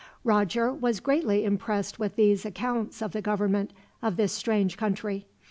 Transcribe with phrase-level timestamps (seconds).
[0.23, 3.69] Roger was greatly impressed with these accounts of the government
[4.01, 5.27] of this strange country.